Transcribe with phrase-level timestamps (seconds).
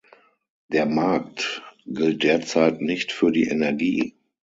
[0.69, 4.15] Der Markt gilt derzeit nicht für die Energie.